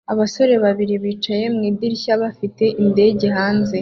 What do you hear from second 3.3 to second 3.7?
hanze